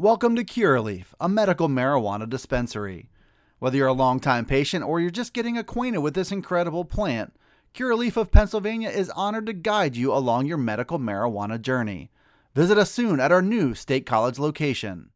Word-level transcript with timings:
Welcome 0.00 0.36
to 0.36 0.44
Curaleaf, 0.44 1.06
a 1.18 1.28
medical 1.28 1.66
marijuana 1.66 2.30
dispensary. 2.30 3.10
Whether 3.58 3.78
you're 3.78 3.88
a 3.88 3.92
longtime 3.92 4.44
patient 4.44 4.84
or 4.84 5.00
you're 5.00 5.10
just 5.10 5.32
getting 5.32 5.58
acquainted 5.58 6.02
with 6.02 6.14
this 6.14 6.30
incredible 6.30 6.84
plant, 6.84 7.34
Curaleaf 7.74 8.16
of 8.16 8.30
Pennsylvania 8.30 8.90
is 8.90 9.10
honored 9.10 9.46
to 9.46 9.52
guide 9.52 9.96
you 9.96 10.14
along 10.14 10.46
your 10.46 10.56
medical 10.56 11.00
marijuana 11.00 11.60
journey. 11.60 12.12
Visit 12.54 12.78
us 12.78 12.92
soon 12.92 13.18
at 13.18 13.32
our 13.32 13.42
new 13.42 13.74
State 13.74 14.06
College 14.06 14.38
location. 14.38 15.10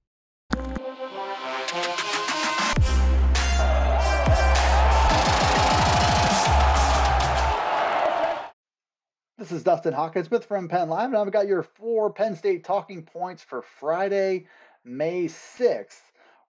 This 9.39 9.53
is 9.53 9.63
Dustin 9.63 9.93
Hockensmith 9.93 10.45
from 10.45 10.69
Penn 10.69 10.89
Live, 10.89 11.07
and 11.07 11.17
I've 11.17 11.33
got 11.33 11.49
your 11.49 11.63
four 11.63 12.13
Penn 12.13 12.37
State 12.37 12.65
talking 12.65 13.03
points 13.03 13.43
for 13.43 13.63
Friday, 13.63 14.47
May 14.85 15.27
6th. 15.27 16.03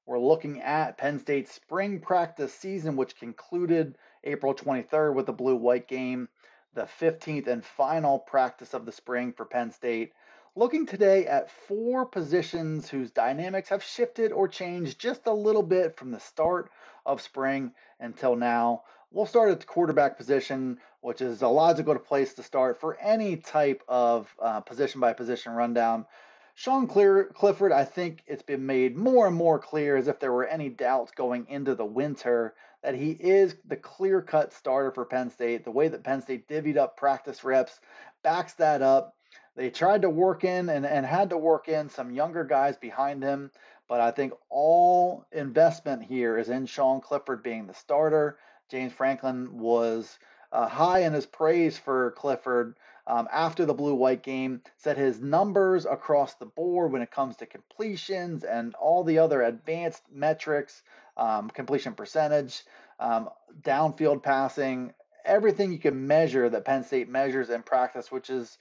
We're 0.07 0.17
looking 0.17 0.59
at 0.59 0.97
Penn 0.97 1.19
State's 1.19 1.51
spring 1.51 1.99
practice 1.99 2.51
season, 2.51 2.95
which 2.95 3.19
concluded 3.19 3.95
April 4.23 4.55
23rd 4.55 5.13
with 5.13 5.27
the 5.27 5.33
blue 5.33 5.55
white 5.55 5.87
game, 5.87 6.27
the 6.73 6.87
15th 6.99 7.45
and 7.45 7.63
final 7.63 8.17
practice 8.17 8.73
of 8.73 8.87
the 8.87 8.91
spring 8.91 9.33
for 9.33 9.45
Penn 9.45 9.69
State. 9.69 10.13
Looking 10.55 10.87
today 10.87 11.27
at 11.27 11.51
four 11.51 12.07
positions 12.07 12.89
whose 12.89 13.11
dynamics 13.11 13.69
have 13.69 13.83
shifted 13.83 14.31
or 14.31 14.47
changed 14.47 14.97
just 14.97 15.27
a 15.27 15.33
little 15.33 15.61
bit 15.61 15.95
from 15.95 16.09
the 16.09 16.19
start 16.19 16.71
of 17.05 17.21
spring 17.21 17.71
until 17.99 18.35
now. 18.35 18.83
We'll 19.11 19.27
start 19.27 19.51
at 19.51 19.59
the 19.59 19.67
quarterback 19.67 20.17
position, 20.17 20.79
which 21.01 21.21
is 21.21 21.43
a 21.43 21.47
logical 21.47 21.99
place 21.99 22.33
to 22.33 22.41
start 22.43 22.79
for 22.79 22.97
any 22.99 23.37
type 23.37 23.83
of 23.87 24.35
uh, 24.41 24.61
position 24.61 24.99
by 24.99 25.13
position 25.13 25.53
rundown. 25.53 26.07
Sean 26.55 26.87
Clear, 26.87 27.25
Clifford, 27.33 27.71
I 27.71 27.83
think 27.83 28.23
it's 28.27 28.43
been 28.43 28.65
made 28.65 28.95
more 28.95 29.25
and 29.27 29.35
more 29.35 29.57
clear 29.57 29.97
as 29.97 30.07
if 30.07 30.19
there 30.19 30.31
were 30.31 30.45
any 30.45 30.69
doubts 30.69 31.11
going 31.11 31.47
into 31.49 31.73
the 31.73 31.85
winter 31.85 32.53
that 32.83 32.93
he 32.93 33.11
is 33.11 33.55
the 33.65 33.75
clear 33.75 34.21
cut 34.21 34.53
starter 34.53 34.91
for 34.91 35.05
Penn 35.05 35.31
State. 35.31 35.63
The 35.63 35.71
way 35.71 35.87
that 35.87 36.03
Penn 36.03 36.21
State 36.21 36.47
divvied 36.47 36.77
up 36.77 36.95
practice 36.95 37.43
reps 37.43 37.79
backs 38.21 38.53
that 38.53 38.81
up. 38.81 39.15
They 39.55 39.69
tried 39.69 40.03
to 40.03 40.09
work 40.09 40.43
in 40.43 40.69
and, 40.69 40.85
and 40.85 41.05
had 41.05 41.31
to 41.31 41.37
work 41.37 41.69
in 41.69 41.89
some 41.89 42.11
younger 42.11 42.43
guys 42.43 42.77
behind 42.77 43.23
him, 43.23 43.51
but 43.87 43.99
I 43.99 44.11
think 44.11 44.33
all 44.49 45.25
investment 45.31 46.03
here 46.03 46.37
is 46.37 46.49
in 46.49 46.65
Sean 46.65 47.01
Clifford 47.01 47.43
being 47.43 47.67
the 47.67 47.73
starter. 47.73 48.37
James 48.69 48.93
Franklin 48.93 49.59
was 49.59 50.17
uh, 50.51 50.67
high 50.67 50.99
in 50.99 51.13
his 51.13 51.25
praise 51.25 51.77
for 51.77 52.11
Clifford 52.11 52.75
um, 53.07 53.27
after 53.31 53.65
the 53.65 53.73
blue 53.73 53.95
white 53.95 54.23
game, 54.23 54.61
said 54.77 54.97
his 54.97 55.19
numbers 55.19 55.85
across 55.85 56.35
the 56.35 56.45
board 56.45 56.91
when 56.91 57.01
it 57.01 57.11
comes 57.11 57.35
to 57.37 57.45
completions 57.45 58.43
and 58.43 58.73
all 58.75 59.03
the 59.03 59.19
other 59.19 59.41
advanced 59.41 60.03
metrics, 60.11 60.81
um, 61.17 61.49
completion 61.49 61.93
percentage, 61.93 62.63
um, 62.99 63.29
downfield 63.61 64.23
passing, 64.23 64.93
everything 65.25 65.71
you 65.71 65.79
can 65.79 66.07
measure 66.07 66.49
that 66.49 66.65
Penn 66.65 66.83
State 66.83 67.09
measures 67.09 67.49
in 67.49 67.63
practice, 67.63 68.11
which 68.11 68.29
is 68.29 68.57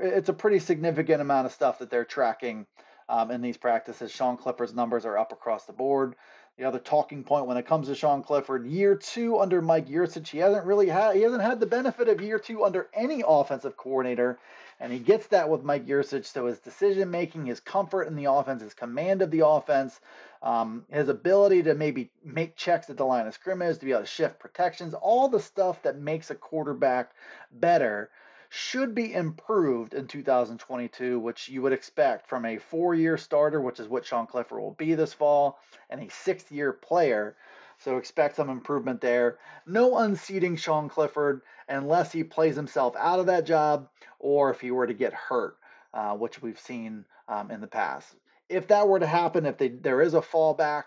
it's 0.00 0.28
a 0.28 0.34
pretty 0.34 0.60
significant 0.60 1.20
amount 1.20 1.46
of 1.46 1.52
stuff 1.52 1.78
that 1.80 1.90
they're 1.90 2.04
tracking 2.04 2.66
um, 3.08 3.30
in 3.30 3.42
these 3.42 3.56
practices. 3.56 4.10
Sean 4.10 4.36
Clifford's 4.36 4.74
numbers 4.74 5.04
are 5.04 5.18
up 5.18 5.32
across 5.32 5.64
the 5.64 5.72
board 5.72 6.14
the 6.56 6.64
other 6.64 6.78
talking 6.78 7.24
point 7.24 7.46
when 7.46 7.56
it 7.56 7.66
comes 7.66 7.88
to 7.88 7.94
Sean 7.94 8.22
Clifford. 8.22 8.66
Year 8.66 8.94
two 8.94 9.40
under 9.40 9.60
Mike 9.60 9.88
Yurcich, 9.88 10.28
he 10.28 10.38
hasn't 10.38 10.66
really 10.66 10.88
had 10.88 11.16
he 11.16 11.22
hasn't 11.22 11.42
had 11.42 11.58
the 11.58 11.66
benefit 11.66 12.08
of 12.08 12.20
year 12.20 12.38
two 12.38 12.64
under 12.64 12.88
any 12.94 13.24
offensive 13.26 13.76
coordinator, 13.76 14.38
and 14.78 14.92
he 14.92 15.00
gets 15.00 15.26
that 15.28 15.48
with 15.48 15.64
Mike 15.64 15.86
Yurcich. 15.86 16.26
So 16.26 16.46
his 16.46 16.60
decision 16.60 17.10
making, 17.10 17.46
his 17.46 17.58
comfort 17.58 18.04
in 18.04 18.14
the 18.14 18.26
offense, 18.26 18.62
his 18.62 18.74
command 18.74 19.20
of 19.20 19.32
the 19.32 19.46
offense, 19.46 19.98
um, 20.42 20.84
his 20.92 21.08
ability 21.08 21.64
to 21.64 21.74
maybe 21.74 22.10
make 22.24 22.54
checks 22.54 22.88
at 22.88 22.96
the 22.96 23.04
line 23.04 23.26
of 23.26 23.34
scrimmage, 23.34 23.78
to 23.78 23.84
be 23.84 23.92
able 23.92 24.02
to 24.02 24.06
shift 24.06 24.38
protections, 24.38 24.94
all 24.94 25.28
the 25.28 25.40
stuff 25.40 25.82
that 25.82 25.98
makes 25.98 26.30
a 26.30 26.34
quarterback 26.36 27.10
better 27.50 28.10
should 28.54 28.94
be 28.94 29.12
improved 29.12 29.94
in 29.94 30.06
2022, 30.06 31.18
which 31.18 31.48
you 31.48 31.60
would 31.60 31.72
expect 31.72 32.28
from 32.28 32.44
a 32.44 32.56
four 32.56 32.94
year 32.94 33.18
starter, 33.18 33.60
which 33.60 33.80
is 33.80 33.88
what 33.88 34.06
Sean 34.06 34.28
Clifford 34.28 34.60
will 34.60 34.70
be 34.74 34.94
this 34.94 35.12
fall, 35.12 35.58
and 35.90 36.00
a 36.00 36.08
sixth 36.08 36.52
year 36.52 36.72
player. 36.72 37.34
So 37.78 37.96
expect 37.96 38.36
some 38.36 38.50
improvement 38.50 39.00
there. 39.00 39.38
No 39.66 39.98
unseating 39.98 40.54
Sean 40.54 40.88
Clifford 40.88 41.42
unless 41.68 42.12
he 42.12 42.22
plays 42.22 42.54
himself 42.54 42.94
out 42.96 43.18
of 43.18 43.26
that 43.26 43.44
job 43.44 43.88
or 44.20 44.50
if 44.50 44.60
he 44.60 44.70
were 44.70 44.86
to 44.86 44.94
get 44.94 45.12
hurt, 45.12 45.56
uh, 45.92 46.14
which 46.14 46.40
we've 46.40 46.60
seen 46.60 47.04
um, 47.26 47.50
in 47.50 47.60
the 47.60 47.66
past. 47.66 48.14
If 48.48 48.68
that 48.68 48.86
were 48.86 49.00
to 49.00 49.06
happen, 49.06 49.46
if 49.46 49.58
they, 49.58 49.68
there 49.68 50.00
is 50.00 50.14
a 50.14 50.20
fallback, 50.20 50.84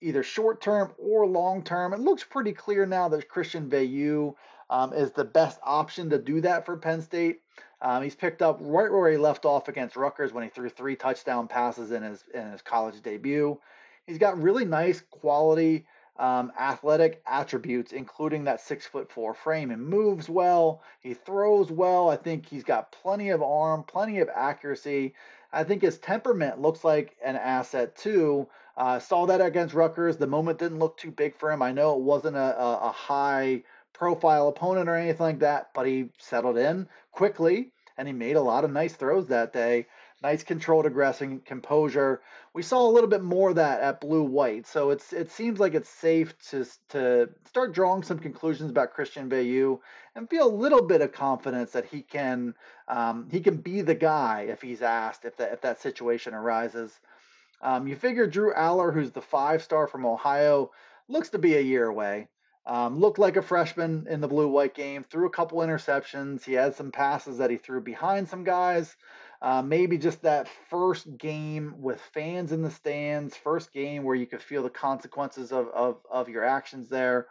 either 0.00 0.22
short 0.22 0.62
term 0.62 0.92
or 0.96 1.26
long 1.26 1.62
term, 1.62 1.92
it 1.92 2.00
looks 2.00 2.24
pretty 2.24 2.52
clear 2.52 2.86
now 2.86 3.08
that 3.10 3.28
Christian 3.28 3.68
Veilleux 3.68 4.34
um, 4.72 4.94
is 4.94 5.10
the 5.12 5.24
best 5.24 5.60
option 5.62 6.08
to 6.08 6.18
do 6.18 6.40
that 6.40 6.64
for 6.64 6.78
Penn 6.78 7.02
State. 7.02 7.42
Um, 7.82 8.02
he's 8.02 8.14
picked 8.14 8.40
up 8.40 8.58
right 8.60 8.90
where 8.90 9.10
he 9.10 9.18
left 9.18 9.44
off 9.44 9.68
against 9.68 9.96
Rutgers 9.96 10.32
when 10.32 10.44
he 10.44 10.50
threw 10.50 10.70
three 10.70 10.96
touchdown 10.96 11.46
passes 11.46 11.92
in 11.92 12.02
his 12.02 12.24
in 12.32 12.50
his 12.50 12.62
college 12.62 13.02
debut. 13.02 13.60
He's 14.06 14.18
got 14.18 14.40
really 14.40 14.64
nice 14.64 15.02
quality 15.10 15.84
um, 16.18 16.52
athletic 16.58 17.22
attributes, 17.26 17.92
including 17.92 18.44
that 18.44 18.60
six 18.60 18.86
foot 18.86 19.10
four 19.12 19.34
frame, 19.34 19.70
and 19.70 19.84
moves 19.84 20.30
well. 20.30 20.82
He 21.00 21.12
throws 21.12 21.70
well. 21.70 22.08
I 22.08 22.16
think 22.16 22.46
he's 22.46 22.64
got 22.64 22.92
plenty 22.92 23.28
of 23.28 23.42
arm, 23.42 23.82
plenty 23.82 24.20
of 24.20 24.30
accuracy. 24.34 25.14
I 25.52 25.64
think 25.64 25.82
his 25.82 25.98
temperament 25.98 26.62
looks 26.62 26.82
like 26.82 27.16
an 27.22 27.36
asset 27.36 27.94
too. 27.94 28.48
Uh, 28.76 28.98
saw 28.98 29.26
that 29.26 29.42
against 29.42 29.74
Rutgers. 29.74 30.16
The 30.16 30.26
moment 30.26 30.58
didn't 30.58 30.78
look 30.78 30.96
too 30.96 31.10
big 31.10 31.36
for 31.36 31.52
him. 31.52 31.60
I 31.60 31.72
know 31.72 31.94
it 31.94 32.00
wasn't 32.00 32.36
a, 32.36 32.58
a, 32.58 32.88
a 32.88 32.90
high 32.90 33.64
profile 34.02 34.48
opponent 34.48 34.88
or 34.88 34.96
anything 34.96 35.24
like 35.24 35.38
that, 35.38 35.68
but 35.72 35.86
he 35.86 36.08
settled 36.18 36.58
in 36.58 36.88
quickly 37.12 37.70
and 37.96 38.08
he 38.08 38.12
made 38.12 38.34
a 38.34 38.40
lot 38.40 38.64
of 38.64 38.72
nice 38.72 38.94
throws 38.94 39.28
that 39.28 39.52
day. 39.52 39.86
Nice 40.24 40.42
controlled 40.42 40.86
aggression, 40.86 41.38
composure. 41.38 42.20
We 42.52 42.64
saw 42.64 42.84
a 42.84 42.90
little 42.90 43.08
bit 43.08 43.22
more 43.22 43.50
of 43.50 43.56
that 43.56 43.80
at 43.80 44.00
blue 44.00 44.24
white, 44.24 44.66
so 44.66 44.90
it's 44.90 45.12
it 45.12 45.30
seems 45.30 45.60
like 45.60 45.74
it's 45.74 45.88
safe 45.88 46.36
to 46.50 46.66
to 46.88 47.28
start 47.44 47.74
drawing 47.74 48.02
some 48.02 48.18
conclusions 48.18 48.70
about 48.70 48.92
Christian 48.92 49.30
Veilleux 49.30 49.78
and 50.16 50.28
feel 50.28 50.48
a 50.48 50.60
little 50.64 50.82
bit 50.82 51.00
of 51.00 51.12
confidence 51.12 51.70
that 51.70 51.86
he 51.86 52.02
can 52.02 52.54
um, 52.88 53.28
he 53.30 53.38
can 53.38 53.56
be 53.58 53.82
the 53.82 53.94
guy 53.94 54.46
if 54.48 54.60
he's 54.62 54.82
asked 54.82 55.24
if 55.24 55.36
that 55.36 55.52
if 55.52 55.60
that 55.60 55.80
situation 55.80 56.34
arises. 56.34 56.98
Um, 57.60 57.86
you 57.86 57.94
figure 57.94 58.26
Drew 58.26 58.52
Allar, 58.52 58.92
who's 58.92 59.12
the 59.12 59.22
five 59.22 59.62
star 59.62 59.86
from 59.86 60.04
Ohio, 60.04 60.72
looks 61.06 61.28
to 61.28 61.38
be 61.38 61.54
a 61.54 61.60
year 61.60 61.86
away. 61.86 62.26
Um, 62.64 63.00
looked 63.00 63.18
like 63.18 63.36
a 63.36 63.42
freshman 63.42 64.06
in 64.08 64.20
the 64.20 64.28
blue 64.28 64.48
white 64.48 64.74
game, 64.74 65.04
threw 65.04 65.26
a 65.26 65.30
couple 65.30 65.58
interceptions. 65.58 66.44
He 66.44 66.52
had 66.52 66.76
some 66.76 66.92
passes 66.92 67.38
that 67.38 67.50
he 67.50 67.56
threw 67.56 67.80
behind 67.80 68.28
some 68.28 68.44
guys. 68.44 68.96
Uh, 69.40 69.60
maybe 69.60 69.98
just 69.98 70.22
that 70.22 70.48
first 70.70 71.18
game 71.18 71.74
with 71.78 72.00
fans 72.14 72.52
in 72.52 72.62
the 72.62 72.70
stands, 72.70 73.36
first 73.36 73.72
game 73.72 74.04
where 74.04 74.14
you 74.14 74.26
could 74.26 74.40
feel 74.40 74.62
the 74.62 74.70
consequences 74.70 75.50
of, 75.50 75.66
of, 75.70 75.96
of 76.08 76.28
your 76.28 76.44
actions 76.44 76.88
there. 76.88 77.26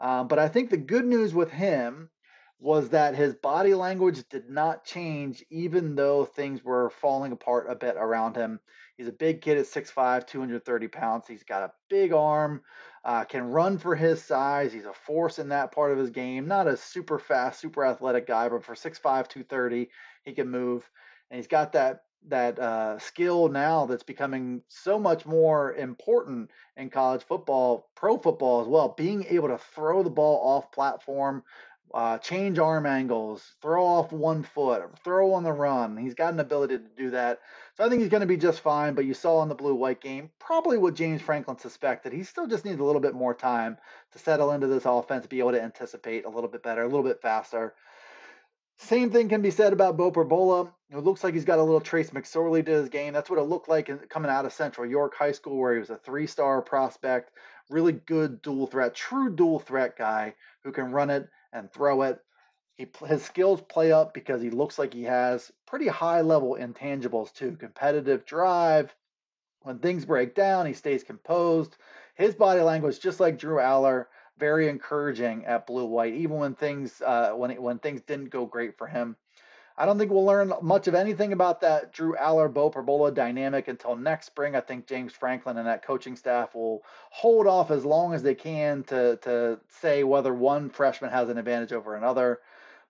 Um, 0.00 0.26
but 0.26 0.40
I 0.40 0.48
think 0.48 0.70
the 0.70 0.76
good 0.76 1.06
news 1.06 1.32
with 1.32 1.52
him 1.52 2.10
was 2.58 2.90
that 2.90 3.14
his 3.14 3.34
body 3.34 3.74
language 3.74 4.22
did 4.28 4.48
not 4.48 4.84
change, 4.84 5.44
even 5.50 5.96
though 5.96 6.24
things 6.24 6.64
were 6.64 6.90
falling 6.90 7.32
apart 7.32 7.66
a 7.68 7.74
bit 7.74 7.96
around 7.96 8.36
him. 8.36 8.60
He's 8.96 9.08
a 9.08 9.12
big 9.12 9.40
kid 9.40 9.58
at 9.58 9.66
6'5, 9.66 10.26
230 10.26 10.88
pounds. 10.88 11.26
He's 11.26 11.42
got 11.42 11.64
a 11.64 11.72
big 11.88 12.12
arm, 12.12 12.62
uh, 13.04 13.24
can 13.24 13.50
run 13.50 13.78
for 13.78 13.96
his 13.96 14.22
size. 14.22 14.72
He's 14.72 14.84
a 14.84 14.92
force 14.92 15.38
in 15.38 15.48
that 15.48 15.72
part 15.72 15.92
of 15.92 15.98
his 15.98 16.10
game. 16.10 16.46
Not 16.46 16.68
a 16.68 16.76
super 16.76 17.18
fast, 17.18 17.60
super 17.60 17.84
athletic 17.84 18.26
guy, 18.26 18.48
but 18.48 18.64
for 18.64 18.74
6'5, 18.74 19.02
230, 19.02 19.90
he 20.24 20.32
can 20.32 20.50
move. 20.50 20.88
And 21.30 21.36
he's 21.38 21.48
got 21.48 21.72
that 21.72 22.02
that 22.28 22.58
uh, 22.58 22.98
skill 23.00 23.48
now 23.48 23.86
that's 23.86 24.04
becoming 24.04 24.62
so 24.68 24.98
much 24.98 25.26
more 25.26 25.74
important 25.74 26.50
in 26.76 26.88
college 26.88 27.24
football, 27.24 27.88
pro 27.96 28.16
football 28.16 28.60
as 28.60 28.68
well. 28.68 28.94
Being 28.96 29.24
able 29.28 29.48
to 29.48 29.58
throw 29.58 30.04
the 30.04 30.10
ball 30.10 30.38
off 30.40 30.70
platform, 30.70 31.42
uh, 31.94 32.16
change 32.18 32.58
arm 32.58 32.86
angles, 32.86 33.54
throw 33.60 33.84
off 33.84 34.12
one 34.12 34.42
foot, 34.42 34.82
throw 35.04 35.34
on 35.34 35.44
the 35.44 35.52
run. 35.52 35.96
He's 35.96 36.14
got 36.14 36.32
an 36.32 36.40
ability 36.40 36.78
to 36.78 36.84
do 36.96 37.10
that. 37.10 37.40
So 37.76 37.84
I 37.84 37.88
think 37.88 38.00
he's 38.00 38.10
going 38.10 38.22
to 38.22 38.26
be 38.26 38.36
just 38.36 38.60
fine. 38.60 38.94
But 38.94 39.04
you 39.04 39.12
saw 39.14 39.42
in 39.42 39.48
the 39.48 39.54
blue 39.54 39.74
white 39.74 40.00
game, 40.00 40.30
probably 40.38 40.78
what 40.78 40.94
James 40.94 41.20
Franklin 41.20 41.58
suspected. 41.58 42.12
He 42.12 42.24
still 42.24 42.46
just 42.46 42.64
needs 42.64 42.80
a 42.80 42.84
little 42.84 43.00
bit 43.00 43.14
more 43.14 43.34
time 43.34 43.76
to 44.12 44.18
settle 44.18 44.52
into 44.52 44.68
this 44.68 44.86
offense, 44.86 45.26
be 45.26 45.40
able 45.40 45.52
to 45.52 45.62
anticipate 45.62 46.24
a 46.24 46.30
little 46.30 46.48
bit 46.48 46.62
better, 46.62 46.82
a 46.82 46.88
little 46.88 47.02
bit 47.02 47.20
faster. 47.20 47.74
Same 48.78 49.10
thing 49.10 49.28
can 49.28 49.42
be 49.42 49.50
said 49.50 49.72
about 49.72 49.96
Beau 49.96 50.10
Pribula. 50.10 50.72
It 50.90 50.98
looks 50.98 51.22
like 51.22 51.34
he's 51.34 51.44
got 51.44 51.58
a 51.58 51.62
little 51.62 51.80
Trace 51.80 52.10
McSorley 52.10 52.64
to 52.64 52.72
his 52.72 52.88
game. 52.88 53.12
That's 53.12 53.30
what 53.30 53.38
it 53.38 53.44
looked 53.44 53.68
like 53.68 54.08
coming 54.08 54.30
out 54.30 54.44
of 54.44 54.52
Central 54.52 54.86
York 54.86 55.14
High 55.14 55.32
School, 55.32 55.58
where 55.58 55.74
he 55.74 55.78
was 55.78 55.90
a 55.90 55.96
three 55.98 56.26
star 56.26 56.62
prospect, 56.62 57.30
really 57.70 57.92
good 57.92 58.42
dual 58.42 58.66
threat, 58.66 58.94
true 58.94 59.34
dual 59.34 59.60
threat 59.60 59.96
guy 59.96 60.34
who 60.64 60.72
can 60.72 60.90
run 60.90 61.10
it 61.10 61.28
and 61.52 61.72
throw 61.72 62.02
it. 62.02 62.20
He, 62.74 62.88
his 63.06 63.24
skills 63.24 63.60
play 63.62 63.92
up 63.92 64.14
because 64.14 64.42
he 64.42 64.50
looks 64.50 64.78
like 64.78 64.94
he 64.94 65.04
has 65.04 65.52
pretty 65.66 65.88
high 65.88 66.22
level 66.22 66.56
intangibles 66.60 67.32
too 67.32 67.56
competitive 67.56 68.24
drive, 68.26 68.94
When 69.62 69.78
things 69.80 70.04
break 70.04 70.34
down, 70.34 70.66
he 70.66 70.72
stays 70.72 71.02
composed. 71.04 71.76
His 72.14 72.34
body 72.34 72.60
language, 72.60 73.00
just 73.00 73.20
like 73.20 73.38
Drew 73.38 73.56
Allar, 73.58 74.06
very 74.38 74.68
encouraging 74.68 75.46
at 75.46 75.66
blue 75.66 75.86
white, 75.86 76.14
even 76.14 76.36
when 76.38 76.54
things 76.54 77.00
uh, 77.02 77.32
when 77.32 77.60
when 77.62 77.78
things 77.80 78.02
didn't 78.02 78.30
go 78.30 78.46
great 78.46 78.76
for 78.78 78.86
him. 78.86 79.16
I 79.76 79.86
don't 79.86 79.98
think 79.98 80.10
we'll 80.10 80.24
learn 80.24 80.52
much 80.60 80.86
of 80.86 80.94
anything 80.94 81.32
about 81.32 81.60
that 81.62 81.92
Drew 81.92 82.14
Allar, 82.14 82.52
Beau 82.52 82.70
Pribula 82.70 83.12
dynamic 83.12 83.68
until 83.68 83.96
next 83.96 84.26
spring. 84.26 84.54
I 84.54 84.60
think 84.60 84.86
James 84.86 85.12
Franklin 85.12 85.56
and 85.56 85.66
that 85.66 85.84
coaching 85.84 86.16
staff 86.16 86.54
will 86.54 86.82
hold 87.10 87.46
off 87.46 87.70
as 87.70 87.84
long 87.84 88.14
as 88.14 88.22
they 88.22 88.34
can 88.34 88.82
to 88.84 89.16
to 89.22 89.58
say 89.68 90.04
whether 90.04 90.34
one 90.34 90.68
freshman 90.70 91.10
has 91.10 91.28
an 91.28 91.38
advantage 91.38 91.72
over 91.72 91.96
another. 91.96 92.40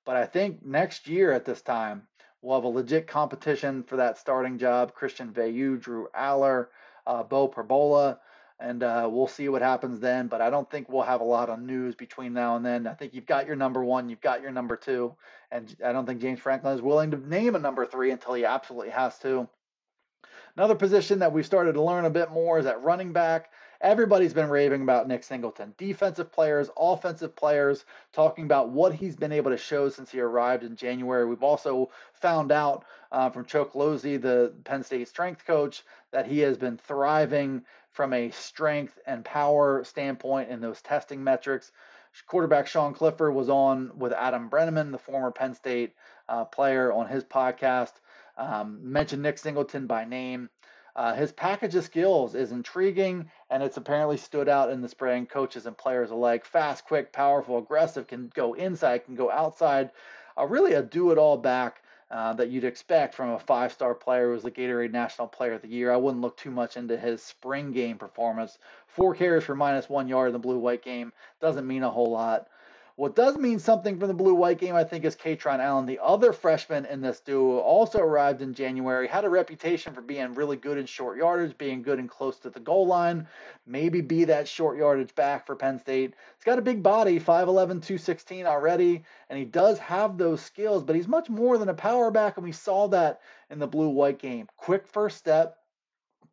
But 0.04 0.16
I 0.16 0.26
think 0.26 0.64
next 0.64 1.06
year 1.06 1.32
at 1.32 1.44
this 1.44 1.62
time, 1.62 2.02
we'll 2.40 2.56
have 2.56 2.64
a 2.64 2.68
legit 2.68 3.06
competition 3.06 3.84
for 3.84 3.96
that 3.96 4.18
starting 4.18 4.58
job. 4.58 4.94
Christian 4.94 5.32
Veilleux, 5.32 5.80
Drew 5.80 6.08
Allar, 6.14 6.68
uh, 7.06 7.22
Beau 7.22 7.48
Pribula 7.48 8.18
and 8.62 8.82
uh, 8.82 9.08
we'll 9.10 9.26
see 9.26 9.48
what 9.48 9.60
happens 9.60 10.00
then. 10.00 10.28
But 10.28 10.40
I 10.40 10.48
don't 10.48 10.70
think 10.70 10.88
we'll 10.88 11.02
have 11.02 11.20
a 11.20 11.24
lot 11.24 11.50
of 11.50 11.60
news 11.60 11.94
between 11.94 12.32
now 12.32 12.56
and 12.56 12.64
then. 12.64 12.86
I 12.86 12.94
think 12.94 13.12
you've 13.12 13.26
got 13.26 13.46
your 13.46 13.56
number 13.56 13.84
one, 13.84 14.08
you've 14.08 14.20
got 14.20 14.40
your 14.40 14.52
number 14.52 14.76
two, 14.76 15.14
and 15.50 15.74
I 15.84 15.92
don't 15.92 16.06
think 16.06 16.20
James 16.20 16.40
Franklin 16.40 16.74
is 16.74 16.82
willing 16.82 17.10
to 17.10 17.16
name 17.16 17.56
a 17.56 17.58
number 17.58 17.84
three 17.84 18.12
until 18.12 18.34
he 18.34 18.44
absolutely 18.44 18.90
has 18.90 19.18
to. 19.20 19.48
Another 20.56 20.74
position 20.74 21.18
that 21.20 21.32
we've 21.32 21.46
started 21.46 21.72
to 21.72 21.82
learn 21.82 22.04
a 22.04 22.10
bit 22.10 22.30
more 22.30 22.58
is 22.58 22.66
at 22.66 22.82
running 22.82 23.12
back. 23.12 23.50
Everybody's 23.80 24.34
been 24.34 24.50
raving 24.50 24.82
about 24.82 25.08
Nick 25.08 25.24
Singleton. 25.24 25.74
Defensive 25.76 26.30
players, 26.30 26.70
offensive 26.76 27.34
players, 27.34 27.84
talking 28.12 28.44
about 28.44 28.68
what 28.68 28.94
he's 28.94 29.16
been 29.16 29.32
able 29.32 29.50
to 29.50 29.56
show 29.56 29.88
since 29.88 30.12
he 30.12 30.20
arrived 30.20 30.62
in 30.62 30.76
January. 30.76 31.24
We've 31.24 31.42
also 31.42 31.90
found 32.12 32.52
out 32.52 32.84
uh, 33.10 33.30
from 33.30 33.44
Chuck 33.44 33.72
Losey, 33.72 34.20
the 34.20 34.52
Penn 34.64 34.84
State 34.84 35.08
strength 35.08 35.44
coach, 35.46 35.84
that 36.12 36.26
he 36.26 36.38
has 36.40 36.56
been 36.56 36.76
thriving 36.76 37.62
from 37.92 38.12
a 38.12 38.30
strength 38.30 38.98
and 39.06 39.24
power 39.24 39.84
standpoint 39.84 40.50
in 40.50 40.60
those 40.60 40.82
testing 40.82 41.22
metrics. 41.22 41.70
Quarterback 42.26 42.66
Sean 42.66 42.92
Clifford 42.92 43.34
was 43.34 43.48
on 43.48 43.92
with 43.96 44.12
Adam 44.12 44.50
Breneman, 44.50 44.92
the 44.92 44.98
former 44.98 45.30
Penn 45.30 45.54
State 45.54 45.94
uh, 46.28 46.44
player, 46.44 46.92
on 46.92 47.08
his 47.08 47.24
podcast. 47.24 47.92
Um, 48.36 48.80
mentioned 48.82 49.22
Nick 49.22 49.38
Singleton 49.38 49.86
by 49.86 50.04
name. 50.04 50.50
Uh, 50.94 51.14
his 51.14 51.32
package 51.32 51.74
of 51.74 51.84
skills 51.84 52.34
is 52.34 52.52
intriguing, 52.52 53.30
and 53.48 53.62
it's 53.62 53.78
apparently 53.78 54.18
stood 54.18 54.48
out 54.48 54.70
in 54.70 54.82
the 54.82 54.88
spring. 54.88 55.26
Coaches 55.26 55.64
and 55.64 55.76
players 55.76 56.10
alike: 56.10 56.44
fast, 56.44 56.84
quick, 56.84 57.12
powerful, 57.12 57.58
aggressive, 57.58 58.06
can 58.06 58.30
go 58.34 58.52
inside, 58.54 59.04
can 59.04 59.14
go 59.14 59.30
outside. 59.30 59.90
Uh, 60.36 60.46
really 60.46 60.74
a 60.74 60.82
do-it-all 60.82 61.38
back 61.38 61.81
uh, 62.12 62.34
that 62.34 62.50
you'd 62.50 62.64
expect 62.64 63.14
from 63.14 63.30
a 63.30 63.38
five 63.38 63.72
star 63.72 63.94
player 63.94 64.26
who 64.26 64.32
was 64.32 64.42
the 64.42 64.50
Gatorade 64.50 64.92
National 64.92 65.26
Player 65.26 65.54
of 65.54 65.62
the 65.62 65.68
Year. 65.68 65.90
I 65.90 65.96
wouldn't 65.96 66.20
look 66.20 66.36
too 66.36 66.50
much 66.50 66.76
into 66.76 66.96
his 66.96 67.22
spring 67.22 67.72
game 67.72 67.96
performance. 67.96 68.58
Four 68.86 69.14
carries 69.14 69.44
for 69.44 69.54
minus 69.54 69.88
one 69.88 70.08
yard 70.08 70.28
in 70.28 70.32
the 70.34 70.38
blue 70.38 70.58
white 70.58 70.82
game 70.82 71.12
doesn't 71.40 71.66
mean 71.66 71.82
a 71.82 71.90
whole 71.90 72.10
lot. 72.10 72.48
What 72.96 73.16
does 73.16 73.38
mean 73.38 73.58
something 73.58 73.98
from 73.98 74.08
the 74.08 74.14
blue 74.14 74.34
white 74.34 74.58
game, 74.58 74.74
I 74.74 74.84
think, 74.84 75.04
is 75.04 75.16
Kaytron 75.16 75.60
Allen. 75.60 75.86
The 75.86 75.98
other 76.02 76.32
freshman 76.32 76.84
in 76.84 77.00
this 77.00 77.20
duo 77.20 77.58
also 77.58 78.00
arrived 78.00 78.42
in 78.42 78.52
January, 78.52 79.08
had 79.08 79.24
a 79.24 79.30
reputation 79.30 79.94
for 79.94 80.02
being 80.02 80.34
really 80.34 80.56
good 80.56 80.76
in 80.76 80.84
short 80.84 81.16
yardage, 81.16 81.56
being 81.56 81.82
good 81.82 81.98
and 81.98 82.08
close 82.08 82.38
to 82.40 82.50
the 82.50 82.60
goal 82.60 82.86
line, 82.86 83.26
maybe 83.66 84.02
be 84.02 84.24
that 84.24 84.46
short 84.46 84.76
yardage 84.76 85.14
back 85.14 85.46
for 85.46 85.56
Penn 85.56 85.78
State. 85.78 86.14
He's 86.36 86.44
got 86.44 86.58
a 86.58 86.62
big 86.62 86.82
body, 86.82 87.18
5'11, 87.18 87.82
216 87.82 88.46
already, 88.46 89.04
and 89.30 89.38
he 89.38 89.46
does 89.46 89.78
have 89.78 90.18
those 90.18 90.42
skills, 90.42 90.84
but 90.84 90.94
he's 90.94 91.08
much 91.08 91.30
more 91.30 91.56
than 91.56 91.70
a 91.70 91.74
power 91.74 92.10
back, 92.10 92.36
and 92.36 92.44
we 92.44 92.52
saw 92.52 92.88
that 92.88 93.20
in 93.50 93.58
the 93.58 93.66
blue 93.66 93.88
white 93.88 94.18
game. 94.18 94.48
Quick 94.56 94.86
first 94.86 95.16
step, 95.16 95.56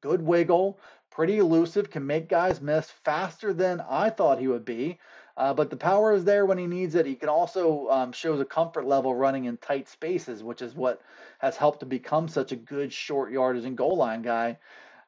good 0.01 0.21
wiggle, 0.21 0.77
pretty 1.09 1.37
elusive, 1.37 1.89
can 1.89 2.05
make 2.05 2.29
guys 2.29 2.61
miss 2.61 2.89
faster 2.89 3.53
than 3.53 3.81
I 3.81 4.09
thought 4.09 4.39
he 4.39 4.47
would 4.47 4.65
be. 4.65 4.99
Uh, 5.39 5.53
but 5.53 5.69
the 5.69 5.77
power 5.77 6.11
is 6.11 6.25
there 6.25 6.45
when 6.45 6.57
he 6.57 6.67
needs 6.67 6.95
it. 6.95 7.05
He 7.05 7.15
can 7.15 7.29
also 7.29 7.87
um, 7.89 8.11
shows 8.11 8.41
a 8.41 8.45
comfort 8.45 8.85
level 8.85 9.15
running 9.15 9.45
in 9.45 9.55
tight 9.55 9.87
spaces, 9.87 10.43
which 10.43 10.61
is 10.61 10.75
what 10.75 11.01
has 11.37 11.55
helped 11.55 11.79
to 11.79 11.85
become 11.85 12.27
such 12.27 12.51
a 12.51 12.57
good 12.57 12.91
short 12.91 13.31
yardage 13.31 13.63
and 13.63 13.77
goal 13.77 13.95
line 13.95 14.21
guy. 14.21 14.57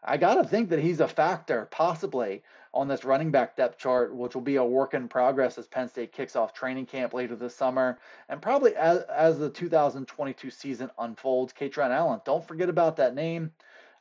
I 0.02 0.16
got 0.16 0.36
to 0.36 0.46
think 0.46 0.70
that 0.70 0.80
he's 0.80 1.02
a 1.02 1.08
factor, 1.08 1.68
possibly, 1.70 2.44
on 2.74 2.88
this 2.88 3.04
running 3.04 3.30
back 3.30 3.58
depth 3.58 3.78
chart, 3.78 4.16
which 4.16 4.34
will 4.34 4.42
be 4.42 4.56
a 4.56 4.64
work 4.64 4.94
in 4.94 5.10
progress 5.10 5.58
as 5.58 5.68
Penn 5.68 5.90
State 5.90 6.14
kicks 6.14 6.38
off 6.38 6.54
training 6.54 6.86
camp 6.86 7.14
later 7.14 7.36
this 7.36 7.54
summer, 7.54 8.00
and 8.30 8.42
probably 8.42 8.74
as, 8.78 9.00
as 9.14 9.38
the 9.38 9.50
2022 9.50 10.50
season 10.50 10.90
unfolds. 10.98 11.52
Kaytron 11.52 11.92
Allen, 11.92 12.22
don't 12.24 12.48
forget 12.48 12.70
about 12.70 12.96
that 12.96 13.16
name. 13.16 13.52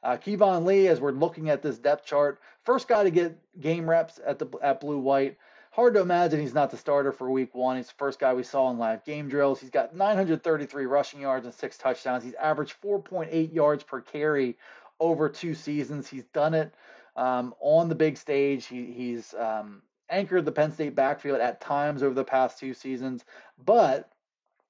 Uh, 0.05 0.17
Keyvone 0.17 0.65
Lee, 0.65 0.87
as 0.87 1.01
we're 1.01 1.11
looking 1.11 1.51
at 1.51 1.61
this 1.61 1.77
depth 1.77 2.07
chart, 2.07 2.41
first 2.63 2.87
guy 2.87 3.03
to 3.03 3.11
get 3.11 3.37
game 3.61 3.91
reps 3.91 4.21
at 4.25 4.39
the 4.39 4.47
at 4.63 4.81
blue 4.81 4.99
white 5.01 5.37
hard 5.71 5.95
to 5.95 6.01
imagine 6.01 6.41
he's 6.41 6.55
not 6.55 6.71
the 6.71 6.77
starter 6.77 7.13
for 7.13 7.31
week 7.31 7.55
one. 7.55 7.77
He's 7.77 7.89
the 7.89 7.95
first 7.97 8.19
guy 8.19 8.35
we 8.35 8.43
saw 8.43 8.71
in 8.71 8.79
live 8.79 9.05
game 9.05 9.29
drills. 9.29 9.61
He's 9.61 9.71
got 9.71 9.95
933 9.95 10.87
rushing 10.87 11.21
yards 11.21 11.47
and 11.47 11.55
six 11.55 11.79
touchdowns. 11.79 12.25
He's 12.25 12.35
averaged 12.35 12.77
4.8 12.83 13.55
yards 13.55 13.85
per 13.85 14.01
carry 14.01 14.57
over 14.99 15.29
two 15.29 15.55
seasons. 15.55 16.09
He's 16.09 16.25
done 16.25 16.55
it 16.55 16.75
um, 17.17 17.55
on 17.61 17.89
the 17.89 17.95
big 17.95 18.17
stage. 18.17 18.67
He, 18.67 18.87
he's 18.87 19.35
um, 19.35 19.83
anchored 20.11 20.45
the 20.45 20.53
Penn 20.53 20.73
State 20.73 20.95
backfield 20.95 21.41
at 21.41 21.61
times 21.61 22.03
over 22.03 22.15
the 22.15 22.25
past 22.25 22.59
two 22.59 22.75
seasons, 22.75 23.25
but 23.65 24.11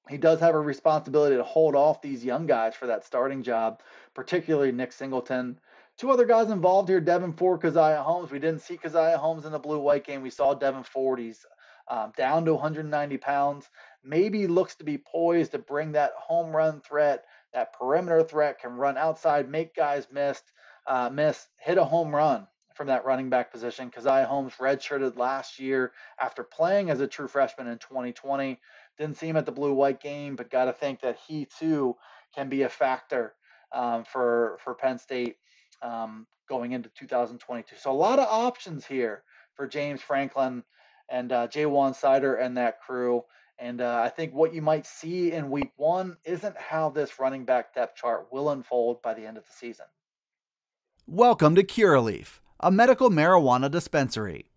he 0.09 0.17
does 0.17 0.39
have 0.39 0.55
a 0.55 0.59
responsibility 0.59 1.35
to 1.35 1.43
hold 1.43 1.75
off 1.75 2.01
these 2.01 2.23
young 2.25 2.45
guys 2.45 2.75
for 2.75 2.87
that 2.87 3.05
starting 3.05 3.43
job, 3.43 3.81
particularly 4.13 4.71
Nick 4.71 4.91
Singleton. 4.91 5.59
Two 6.01 6.09
other 6.09 6.25
guys 6.25 6.49
involved 6.49 6.89
here, 6.89 6.99
Devyn 6.99 7.37
Ford, 7.37 7.61
Caziah 7.61 8.01
Holmes. 8.01 8.31
We 8.31 8.39
didn't 8.39 8.63
see 8.63 8.75
Caziah 8.75 9.19
Holmes 9.19 9.45
in 9.45 9.51
the 9.51 9.59
blue-white 9.59 10.03
game. 10.03 10.23
We 10.23 10.31
saw 10.31 10.55
Devyn 10.55 10.83
Ford. 10.83 11.19
He's 11.19 11.45
um, 11.87 12.11
down 12.17 12.43
to 12.45 12.55
190 12.55 13.17
pounds. 13.17 13.69
Maybe 14.03 14.47
looks 14.47 14.73
to 14.77 14.83
be 14.83 14.97
poised 14.97 15.51
to 15.51 15.59
bring 15.59 15.91
that 15.91 16.13
home 16.17 16.55
run 16.55 16.81
threat, 16.81 17.25
that 17.53 17.73
perimeter 17.73 18.23
threat, 18.23 18.59
can 18.59 18.71
run 18.71 18.97
outside, 18.97 19.47
make 19.47 19.75
guys 19.75 20.07
miss, 20.11 20.41
uh, 20.87 21.11
miss, 21.13 21.45
hit 21.59 21.77
a 21.77 21.83
home 21.83 22.15
run 22.15 22.47
from 22.73 22.87
that 22.87 23.05
running 23.05 23.29
back 23.29 23.51
position. 23.51 23.91
Caziah 23.91 24.25
Holmes 24.25 24.53
redshirted 24.59 25.19
last 25.19 25.59
year 25.59 25.91
after 26.19 26.43
playing 26.43 26.89
as 26.89 26.99
a 26.99 27.05
true 27.05 27.27
freshman 27.27 27.67
in 27.67 27.77
2020. 27.77 28.59
Didn't 28.97 29.17
see 29.17 29.27
him 29.27 29.37
at 29.37 29.45
the 29.45 29.51
blue-white 29.51 30.01
game, 30.01 30.35
but 30.35 30.49
got 30.49 30.65
to 30.65 30.73
think 30.73 31.01
that 31.01 31.19
he 31.27 31.47
too 31.59 31.95
can 32.33 32.49
be 32.49 32.63
a 32.63 32.69
factor 32.69 33.35
um, 33.71 34.03
for 34.03 34.57
for 34.63 34.73
Penn 34.73 34.97
State 34.97 35.37
um, 35.81 36.27
going 36.47 36.71
into 36.71 36.89
2022. 36.89 37.75
So 37.77 37.91
a 37.91 37.93
lot 37.93 38.19
of 38.19 38.27
options 38.29 38.85
here 38.85 39.23
for 39.55 39.67
James 39.67 40.01
Franklin 40.01 40.63
and 41.09 41.31
uh, 41.31 41.47
Ja'Juan 41.47 41.95
Seider 41.95 42.41
and 42.41 42.57
that 42.57 42.81
crew. 42.81 43.23
And 43.59 43.81
uh, 43.81 44.01
I 44.03 44.09
think 44.09 44.33
what 44.33 44.53
you 44.53 44.61
might 44.61 44.85
see 44.85 45.31
in 45.31 45.51
week 45.51 45.71
one 45.75 46.17
isn't 46.25 46.57
how 46.57 46.89
this 46.89 47.19
running 47.19 47.45
back 47.45 47.75
depth 47.75 47.95
chart 47.95 48.27
will 48.31 48.49
unfold 48.49 49.01
by 49.01 49.13
the 49.13 49.25
end 49.25 49.37
of 49.37 49.45
the 49.45 49.53
season. 49.53 49.85
Welcome 51.05 51.55
to 51.55 51.63
Curaleaf, 51.63 52.39
a 52.59 52.71
medical 52.71 53.09
marijuana 53.09 53.69
dispensary. 53.69 54.49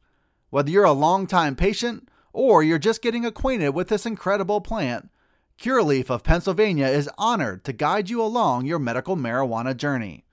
Whether 0.50 0.70
you're 0.70 0.84
a 0.84 0.92
longtime 0.92 1.56
patient 1.56 2.08
or 2.32 2.62
you're 2.62 2.78
just 2.78 3.02
getting 3.02 3.26
acquainted 3.26 3.70
with 3.70 3.88
this 3.88 4.06
incredible 4.06 4.60
plant, 4.60 5.10
Curaleaf 5.58 6.10
of 6.10 6.22
Pennsylvania 6.22 6.86
is 6.86 7.10
honored 7.18 7.64
to 7.64 7.72
guide 7.72 8.08
you 8.10 8.22
along 8.22 8.66
your 8.66 8.78
medical 8.78 9.16
marijuana 9.16 9.76
journey. 9.76 10.24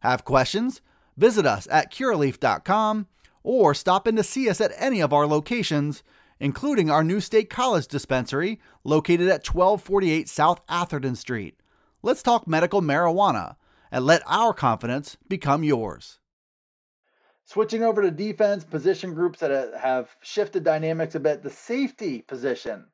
Have 0.00 0.24
questions? 0.24 0.80
Visit 1.16 1.46
us 1.46 1.68
at 1.70 1.92
curaleaf.com 1.92 3.06
or 3.42 3.74
stop 3.74 4.06
in 4.06 4.16
to 4.16 4.22
see 4.22 4.48
us 4.48 4.60
at 4.60 4.72
any 4.76 5.00
of 5.00 5.12
our 5.12 5.26
locations, 5.26 6.02
including 6.38 6.90
our 6.90 7.04
new 7.04 7.20
State 7.20 7.50
College 7.50 7.86
dispensary 7.86 8.60
located 8.84 9.28
at 9.28 9.46
1248 9.46 10.28
South 10.28 10.60
Atherton 10.68 11.16
Street. 11.16 11.56
Let's 12.02 12.22
talk 12.22 12.46
medical 12.46 12.80
marijuana 12.80 13.56
and 13.90 14.06
let 14.06 14.22
our 14.26 14.54
confidence 14.54 15.16
become 15.28 15.64
yours. 15.64 16.18
Switching 17.44 17.82
over 17.82 18.00
to 18.00 18.10
defense, 18.10 18.62
position 18.64 19.12
groups 19.12 19.40
that 19.40 19.74
have 19.78 20.16
shifted 20.22 20.62
dynamics 20.62 21.16
a 21.16 21.20
bit. 21.20 21.42
The 21.42 21.50
safety 21.50 22.22
position 22.22 22.86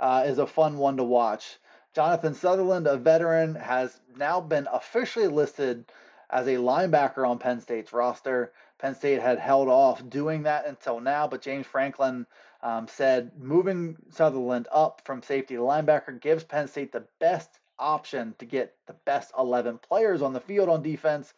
uh, 0.00 0.24
is 0.26 0.38
a 0.38 0.46
fun 0.46 0.78
one 0.78 0.96
to 0.96 1.04
watch. 1.04 1.58
Jonathan 1.94 2.34
Sutherland, 2.34 2.86
a 2.86 2.96
veteran, 2.96 3.54
has 3.54 4.00
now 4.16 4.40
been 4.40 4.66
officially 4.72 5.28
listed 5.28 5.84
as 6.30 6.46
a 6.46 6.56
linebacker 6.56 7.28
on 7.28 7.38
Penn 7.38 7.60
State's 7.60 7.92
roster. 7.92 8.52
Penn 8.78 8.94
State 8.94 9.20
had 9.20 9.38
held 9.38 9.68
off 9.68 10.08
doing 10.08 10.44
that 10.44 10.66
until 10.66 11.00
now, 11.00 11.26
but 11.26 11.42
James 11.42 11.66
Franklin 11.66 12.26
um, 12.62 12.88
said 12.88 13.32
moving 13.38 13.96
Sutherland 14.10 14.68
up 14.72 15.02
from 15.04 15.22
safety 15.22 15.56
to 15.56 15.60
linebacker 15.60 16.20
gives 16.20 16.44
Penn 16.44 16.68
State 16.68 16.92
the 16.92 17.04
best 17.18 17.58
option 17.78 18.34
to 18.38 18.44
get 18.44 18.74
the 18.86 18.92
best 19.04 19.32
11 19.38 19.78
players 19.78 20.22
on 20.22 20.32
the 20.32 20.40
field 20.40 20.68
on 20.68 20.82
defense. 20.82 21.34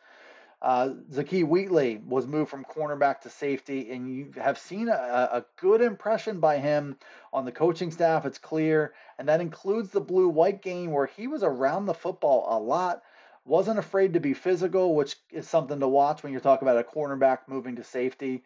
Uh, 0.61 0.91
Zakee 1.11 1.45
Wheatley 1.45 2.01
was 2.07 2.29
moved 2.29 2.49
from 2.49 2.65
cornerback 2.65 3.21
to 3.23 3.31
safety, 3.31 3.91
and 3.91 4.09
you 4.09 4.31
have 4.41 4.57
seen 4.57 4.89
a, 4.89 4.93
a, 4.93 5.45
good 5.57 5.81
impression 5.81 6.39
by 6.39 6.59
him 6.59 6.97
on 7.33 7.45
the 7.45 7.51
coaching 7.51 7.91
staff. 7.91 8.25
It's 8.25 8.39
clear, 8.39 8.95
and 9.19 9.29
that 9.29 9.41
includes 9.41 9.91
the 9.91 10.01
blue 10.01 10.29
white 10.29 10.63
game 10.63 10.93
where 10.93 11.07
he 11.07 11.27
was 11.27 11.43
around 11.43 11.87
the 11.87 11.95
football 11.95 12.47
a 12.49 12.59
lot 12.61 13.03
wasn't 13.45 13.79
afraid 13.79 14.15
to 14.15 14.21
be 14.21 14.35
physical, 14.35 14.95
which 14.95 15.17
is 15.31 15.49
something 15.49 15.81
to 15.81 15.89
watch 15.89 16.23
when 16.23 16.33
you're 16.33 16.41
talking 16.41 16.69
about 16.69 16.81
a 16.81 16.97
cornerback 16.97 17.39
moving 17.49 17.77
to 17.77 17.85
safety. 17.85 18.45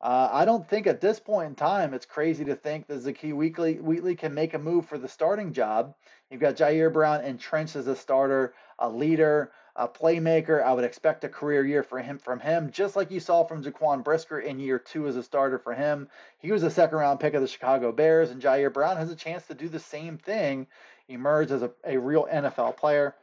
Uh, 0.00 0.30
I 0.32 0.46
don't 0.46 0.66
think 0.66 0.86
at 0.86 1.02
this 1.02 1.20
point 1.20 1.48
in 1.48 1.54
time 1.54 1.92
it's 1.92 2.06
crazy 2.06 2.44
to 2.46 2.54
think 2.54 2.86
that 2.86 3.02
Zakee 3.02 3.34
Wheatley, 3.34 3.74
Wheatley 3.74 4.16
can 4.16 4.32
make 4.32 4.54
a 4.54 4.58
move 4.58 4.86
for 4.86 4.96
the 4.96 5.08
starting 5.08 5.52
job. 5.52 5.94
You've 6.30 6.40
got 6.40 6.56
Ji'Ayir 6.56 6.90
Brown 6.90 7.22
entrenched 7.22 7.76
as 7.76 7.86
a 7.86 7.94
starter, 7.94 8.54
a 8.78 8.88
leader, 8.88 9.52
a 9.76 9.86
playmaker. 9.86 10.62
I 10.62 10.72
would 10.72 10.84
expect 10.84 11.24
a 11.24 11.28
career 11.28 11.66
year 11.66 11.82
for 11.82 11.98
him 11.98 12.18
from 12.18 12.40
him, 12.40 12.70
just 12.70 12.96
like 12.96 13.10
you 13.10 13.20
saw 13.20 13.44
from 13.44 13.62
Jaquan 13.62 14.02
Brisker 14.02 14.40
in 14.40 14.58
year 14.58 14.78
two 14.78 15.06
as 15.06 15.16
a 15.16 15.22
starter 15.22 15.58
for 15.58 15.74
him. 15.74 16.08
He 16.38 16.50
was 16.50 16.62
a 16.62 16.70
second 16.70 16.96
round 16.96 17.20
pick 17.20 17.34
of 17.34 17.42
the 17.42 17.48
Chicago 17.48 17.92
Bears, 17.92 18.30
and 18.30 18.40
Ji'Ayir 18.40 18.72
Brown 18.72 18.96
has 18.96 19.10
a 19.10 19.16
chance 19.16 19.46
to 19.48 19.54
do 19.54 19.68
the 19.68 19.78
same 19.78 20.16
thing, 20.16 20.66
emerge 21.08 21.50
as 21.50 21.62
a, 21.62 21.72
a 21.84 21.98
real 21.98 22.26
NFL 22.32 22.78
player. 22.78 23.14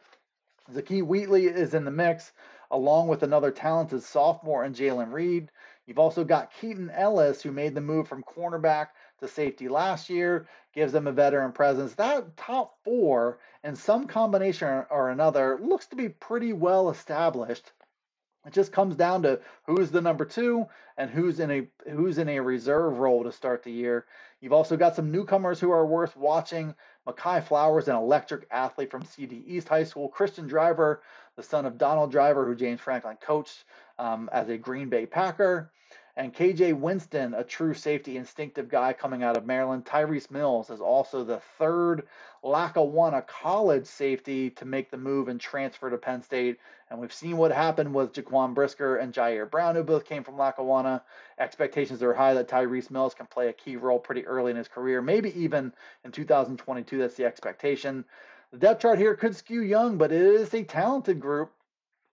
Zakee 0.74 1.02
Wheatley 1.02 1.46
is 1.46 1.74
in 1.74 1.86
the 1.86 1.92
mix, 1.92 2.34
along 2.72 3.08
with 3.08 3.24
another 3.24 3.52
talented 3.52 4.04
sophomore 4.04 4.66
in 4.66 4.74
Jaylen 4.74 5.14
Reed. 5.14 5.50
You've 5.86 6.00
also 6.00 6.26
got 6.26 6.52
Keaton 6.60 6.90
Ellis, 6.90 7.42
who 7.42 7.52
made 7.52 7.74
the 7.74 7.82
move 7.82 8.08
from 8.10 8.24
cornerback 8.24 8.88
to 9.20 9.28
safety 9.28 9.70
last 9.70 10.10
year, 10.10 10.46
gives 10.74 10.92
them 10.92 11.08
a 11.08 11.12
veteran 11.14 11.54
presence. 11.54 11.94
That 11.94 12.36
top 12.36 12.78
four, 12.84 13.40
in 13.64 13.76
some 13.76 14.08
combination 14.08 14.86
or 14.90 15.10
another, 15.10 15.58
looks 15.62 15.88
to 15.88 15.96
be 15.96 16.10
pretty 16.10 16.52
well 16.52 16.90
established. 16.90 17.72
It 18.48 18.54
just 18.54 18.72
comes 18.72 18.96
down 18.96 19.24
to 19.24 19.42
who's 19.66 19.92
the 19.92 20.00
number 20.00 20.24
two 20.24 20.68
and 20.98 21.10
who's 21.12 21.42
in 21.42 21.52
a 21.52 21.68
who's 21.92 22.18
in 22.18 22.30
a 22.30 22.40
reserve 22.40 22.98
role 22.98 23.26
to 23.26 23.32
start 23.32 23.62
the 23.62 23.72
year. 23.72 24.06
You've 24.40 24.54
also 24.54 24.78
got 24.78 24.96
some 24.96 25.12
newcomers 25.12 25.60
who 25.60 25.70
are 25.72 25.86
worth 25.86 26.16
watching. 26.16 26.74
Makai 27.06 27.44
Flowers, 27.44 27.90
an 27.90 27.96
electric 27.96 28.48
athlete 28.50 28.90
from 28.90 29.04
CD 29.04 29.44
East 29.46 29.68
High 29.68 29.84
School. 29.84 30.08
Christian 30.08 30.48
Driver, 30.48 31.02
the 31.36 31.44
son 31.44 31.66
of 31.66 31.78
Donald 31.78 32.10
Driver, 32.10 32.46
who 32.46 32.56
James 32.56 32.80
Franklin 32.80 33.18
coached 33.20 33.66
um, 34.00 34.30
as 34.32 34.48
a 34.48 34.58
Green 34.58 34.88
Bay 34.88 35.06
Packer. 35.06 35.70
And 36.18 36.34
KJ 36.34 36.74
Winston, 36.74 37.36
a 37.36 37.44
true 37.44 37.76
safety 37.76 38.18
instinctive 38.18 38.70
guy 38.70 38.92
coming 38.92 39.22
out 39.22 39.38
of 39.38 39.46
Maryland. 39.46 39.86
Tyrece 39.86 40.32
Mills 40.32 40.72
is 40.72 40.82
also 40.82 41.24
the 41.24 41.40
third 41.60 42.08
Lackawanna 42.42 43.22
college 43.22 43.86
safety 43.86 44.50
to 44.50 44.66
make 44.66 44.90
the 44.90 44.98
move 44.98 45.28
and 45.28 45.40
transfer 45.40 45.92
to 45.92 45.98
Penn 46.00 46.24
State. 46.24 46.58
And 46.90 47.00
we've 47.00 47.14
seen 47.14 47.38
what 47.38 47.52
happened 47.52 47.94
with 47.94 48.14
Jaquan 48.14 48.56
Brisker 48.56 48.96
and 48.96 49.14
Ji'Ayir 49.14 49.52
Brown, 49.52 49.76
who 49.76 49.84
both 49.84 50.06
came 50.06 50.24
from 50.24 50.40
Lackawanna. 50.40 51.04
Expectations 51.38 52.02
are 52.02 52.16
high 52.16 52.34
that 52.34 52.48
Tyrece 52.48 52.90
Mills 52.90 53.14
can 53.14 53.28
play 53.28 53.50
a 53.50 53.54
key 53.54 53.76
role 53.76 54.00
pretty 54.00 54.26
early 54.26 54.50
in 54.50 54.58
his 54.58 54.68
career, 54.68 55.04
maybe 55.04 55.40
even 55.40 55.72
in 56.04 56.12
2022. 56.12 56.98
That's 56.98 57.14
the 57.14 57.26
expectation. 57.26 58.04
The 58.52 58.58
depth 58.58 58.82
chart 58.82 58.98
here 58.98 59.16
could 59.16 59.36
skew 59.36 59.62
young, 59.62 60.00
but 60.00 60.12
it 60.12 60.24
is 60.24 60.52
a 60.56 60.64
talented 60.64 61.20
group, 61.20 61.52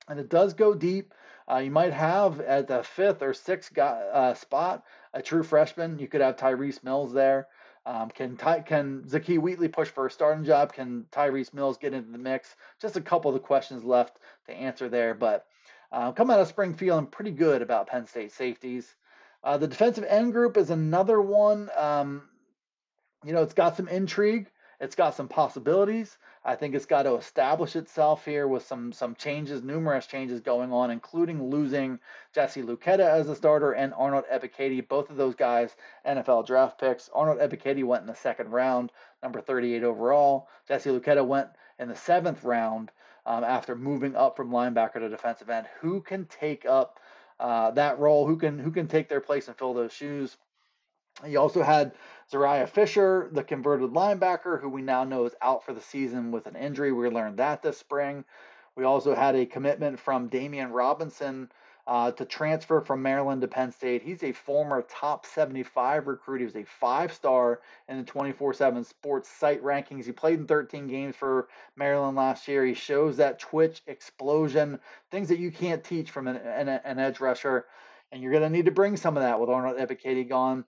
and 0.09 0.21
it 0.21 0.29
does 0.29 0.53
go 0.53 0.75
deep. 0.75 1.15
Uh, 1.51 1.59
you 1.59 1.71
might 1.71 1.93
have 1.93 2.41
at 2.41 2.69
the 2.69 2.83
fifth 2.83 3.23
or 3.23 3.35
sixth 3.35 3.75
guy, 3.75 4.01
uh, 4.13 4.35
spot 4.35 4.83
a 5.13 5.21
true 5.21 5.43
freshman. 5.43 5.99
You 5.99 6.09
could 6.09 6.21
have 6.21 6.37
Tyrece 6.37 6.83
Mills 6.83 7.13
there. 7.13 7.49
Um, 7.87 8.11
can 8.11 8.37
Ty, 8.37 8.61
can 8.61 9.03
Zakee 9.03 9.39
Wheatley 9.39 9.69
push 9.69 9.89
for 9.89 10.07
a 10.07 10.11
starting 10.11 10.45
job? 10.45 10.73
Can 10.73 11.05
Tyrece 11.13 11.53
Mills 11.53 11.77
get 11.77 11.93
into 11.93 12.11
the 12.11 12.19
mix? 12.19 12.57
Just 12.81 12.97
a 12.97 13.01
couple 13.01 13.29
of 13.29 13.35
the 13.35 13.41
questions 13.47 13.85
left 13.85 14.19
to 14.47 14.55
answer 14.55 14.89
there. 14.89 15.13
But 15.13 15.47
uh, 15.93 16.13
come 16.13 16.31
out 16.31 16.41
of 16.41 16.49
spring 16.49 16.75
feeling 16.75 17.07
pretty 17.07 17.31
good 17.31 17.61
about 17.61 17.89
Penn 17.89 18.07
State 18.07 18.33
safeties. 18.33 18.95
Uh, 19.43 19.59
the 19.59 19.69
defensive 19.69 20.05
end 20.09 20.33
group 20.33 20.57
is 20.57 20.71
another 20.71 21.21
one. 21.21 21.69
Um, 21.77 22.23
you 23.23 23.35
know, 23.35 23.43
it's 23.43 23.55
got 23.55 23.77
some 23.77 23.89
intrigue. 23.89 24.51
It's 24.85 24.95
got 24.95 25.15
some 25.15 25.29
possibilities. 25.29 26.19
I 26.45 26.57
think 26.57 26.75
it's 26.75 26.85
got 26.85 27.05
to 27.05 27.15
establish 27.15 27.75
itself 27.75 28.27
here 28.27 28.47
with 28.47 28.67
some 28.67 28.93
some 28.93 29.15
changes, 29.15 29.63
numerous 29.63 30.07
changes 30.07 30.43
going 30.43 30.75
on, 30.75 30.91
including 30.91 31.49
losing 31.49 31.99
Jesse 32.35 32.61
Luketa 32.61 32.99
as 32.99 33.31
a 33.31 33.35
starter 33.35 33.73
and 33.73 33.95
Arnold 33.95 34.25
Ebiketie. 34.31 34.87
Both 34.87 35.09
of 35.09 35.17
those 35.17 35.35
guys 35.35 35.75
NFL 36.07 36.47
draft 36.47 36.79
picks. 36.79 37.09
Arnold 37.15 37.39
Ebiketie 37.39 37.83
went 37.83 38.03
in 38.03 38.07
the 38.07 38.15
second 38.15 38.51
round, 38.51 38.93
number 39.23 39.41
38 39.41 39.83
overall. 39.85 40.49
Jesse 40.69 40.91
Luketa 40.91 41.27
went 41.27 41.49
in 41.79 41.89
the 41.89 41.97
seventh 41.97 42.45
round 42.45 42.91
um, 43.25 43.43
after 43.43 43.75
moving 43.75 44.15
up 44.15 44.37
from 44.37 44.51
linebacker 44.51 45.01
to 45.01 45.09
defensive 45.09 45.49
end. 45.49 45.67
Who 45.81 46.03
can 46.03 46.27
take 46.27 46.67
up 46.67 47.01
uh, 47.41 47.71
that 47.71 47.99
role? 47.99 48.27
Who 48.27 48.37
can 48.37 48.59
who 48.59 48.71
can 48.71 48.87
take 48.87 49.09
their 49.09 49.23
place 49.23 49.49
and 49.49 49.57
fill 49.57 49.73
those 49.73 49.95
shoes? 49.95 50.37
You 51.27 51.39
also 51.39 51.63
had 51.63 51.93
Zuriah 52.35 52.69
Fisher, 52.69 53.29
the 53.31 53.45
converted 53.45 53.91
linebacker, 53.91 54.61
who 54.61 54.69
we 54.69 54.83
now 54.83 55.05
know 55.05 55.25
is 55.25 55.37
out 55.41 55.65
for 55.65 55.73
the 55.73 55.81
season 55.81 56.33
with 56.33 56.49
an 56.49 56.57
injury. 56.57 56.91
We 56.91 57.09
learned 57.09 57.37
that 57.37 57.63
this 57.63 57.79
spring. 57.79 58.25
We 58.75 58.83
also 58.83 59.15
had 59.15 59.37
a 59.37 59.47
commitment 59.47 60.01
from 60.01 60.27
Damian 60.27 60.73
Robinson 60.73 61.49
uh, 61.87 62.11
to 62.11 62.25
transfer 62.25 62.81
from 62.81 63.03
Maryland 63.03 63.41
to 63.43 63.47
Penn 63.47 63.71
State. 63.71 64.03
He's 64.03 64.25
a 64.25 64.33
former 64.33 64.83
top 64.83 65.27
75 65.27 66.09
recruit. 66.09 66.39
He 66.41 66.45
was 66.45 66.57
a 66.57 66.65
five 66.65 67.13
star 67.13 67.61
in 67.89 67.99
the 67.99 68.03
24 68.05 68.53
7 68.53 68.83
sports 68.83 69.29
site 69.29 69.63
rankings. 69.63 70.07
He 70.07 70.11
played 70.11 70.41
in 70.41 70.49
13 70.49 70.89
games 70.89 71.15
for 71.15 71.47
Maryland 71.77 72.17
last 72.17 72.49
year. 72.49 72.67
He 72.67 72.75
shows 72.75 73.17
that 73.19 73.39
twitch 73.39 73.81
explosion, 73.87 74.81
things 75.13 75.29
that 75.29 75.39
you 75.39 75.53
can't 75.53 75.85
teach 75.85 76.11
from 76.11 76.27
an, 76.27 76.39
an, 76.39 76.69
an 76.69 76.99
edge 76.99 77.21
rusher. 77.21 77.67
And 78.11 78.21
you're 78.21 78.33
going 78.33 78.43
to 78.43 78.51
need 78.51 78.65
to 78.65 78.73
bring 78.73 78.97
some 78.97 79.17
of 79.17 79.23
that 79.23 79.39
with 79.39 79.51
Arnold 79.51 79.79
Ebiketie 79.79 80.29
gone. 80.29 80.65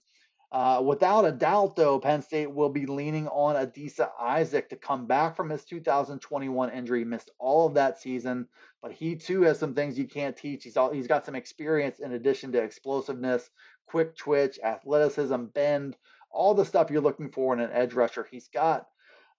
Uh, 0.53 0.81
without 0.85 1.25
a 1.25 1.33
doubt, 1.33 1.75
though, 1.75 1.99
Penn 1.99 2.23
State 2.23 2.51
will 2.51 2.69
be 2.69 2.87
leaning 2.87 3.27
on 3.29 3.57
Adisa 3.57 4.11
Isaac 4.21 4.69
to 4.69 4.77
come 4.77 5.07
back 5.07 5.37
from 5.37 5.51
his 5.51 5.65
2021 5.65 6.71
injury. 6.71 7.01
He 7.01 7.05
missed 7.05 7.31
all 7.39 7.67
of 7.67 7.75
that 7.75 8.01
season, 8.01 8.47
but 8.81 8.93
he 8.93 9.17
too 9.17 9.43
has 9.43 9.59
some 9.59 9.75
things 9.75 9.99
you 9.99 10.07
can't 10.07 10.37
teach. 10.37 10.63
He's 10.63 10.77
all, 10.77 10.93
he's 10.93 11.09
got 11.09 11.27
some 11.27 11.35
experience 11.35 11.99
in 11.99 12.13
addition 12.13 12.53
to 12.53 12.63
explosiveness, 12.63 13.51
quick 13.87 14.17
twitch, 14.17 14.61
athleticism, 14.63 15.47
bend, 15.47 15.97
all 16.31 16.55
the 16.55 16.65
stuff 16.65 16.91
you're 16.91 17.01
looking 17.01 17.31
for 17.31 17.53
in 17.53 17.61
an 17.61 17.73
edge 17.73 17.95
rusher. 17.95 18.27
He's 18.31 18.49
got 18.49 18.87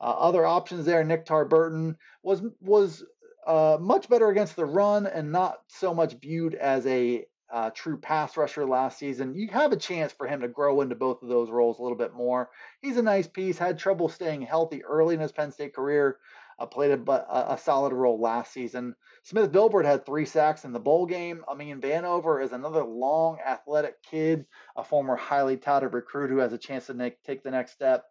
uh, 0.01 0.03
other 0.03 0.45
options 0.45 0.85
there. 0.85 1.03
Nick 1.03 1.25
Tarburton 1.25 1.95
was 2.21 2.41
was 2.59 3.03
uh, 3.45 3.77
much 3.79 4.09
better 4.09 4.29
against 4.29 4.57
the 4.57 4.65
run 4.65 5.07
and 5.07 5.31
not 5.31 5.59
so 5.67 5.93
much 5.93 6.15
viewed 6.15 6.53
as 6.53 6.85
a 6.85 7.25
uh, 7.49 7.69
true 7.73 7.97
pass 7.97 8.35
rusher 8.35 8.65
last 8.65 8.99
season. 8.99 9.33
You 9.33 9.47
have 9.49 9.71
a 9.71 9.77
chance 9.77 10.11
for 10.11 10.27
him 10.27 10.41
to 10.41 10.47
grow 10.47 10.81
into 10.81 10.95
both 10.95 11.21
of 11.21 11.29
those 11.29 11.49
roles 11.49 11.79
a 11.79 11.81
little 11.81 11.97
bit 11.97 12.13
more. 12.13 12.49
He's 12.81 12.97
a 12.97 13.01
nice 13.01 13.27
piece, 13.27 13.57
had 13.57 13.79
trouble 13.79 14.09
staying 14.09 14.41
healthy 14.41 14.83
early 14.83 15.15
in 15.15 15.21
his 15.21 15.31
Penn 15.31 15.51
State 15.51 15.73
career, 15.73 16.17
uh, 16.59 16.65
played 16.65 16.91
a, 16.91 17.53
a, 17.53 17.57
solid 17.57 17.93
role 17.93 18.19
last 18.19 18.51
season. 18.51 18.95
Smith 19.23 19.51
Vilbert 19.51 19.85
had 19.85 20.05
three 20.05 20.25
sacks 20.25 20.65
in 20.65 20.73
the 20.73 20.79
bowl 20.79 21.05
game. 21.05 21.43
Amin 21.47 21.79
Vanover 21.79 22.43
is 22.43 22.51
another 22.51 22.83
long, 22.83 23.37
athletic 23.45 24.01
kid, 24.03 24.45
a 24.75 24.83
former 24.83 25.15
highly 25.15 25.55
touted 25.55 25.93
recruit 25.93 26.29
who 26.29 26.39
has 26.39 26.53
a 26.53 26.57
chance 26.57 26.87
to 26.87 26.93
make, 26.93 27.21
take 27.23 27.43
the 27.43 27.51
next 27.51 27.73
step. 27.73 28.05